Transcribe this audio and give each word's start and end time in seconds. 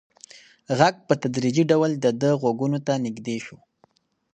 غږ 0.77 0.95
په 1.07 1.13
تدریجي 1.21 1.63
ډول 1.71 1.91
د 1.97 2.05
ده 2.21 2.29
غوږونو 2.41 2.77
ته 2.85 2.93
نږدې 3.05 3.37
شو. 3.45 3.57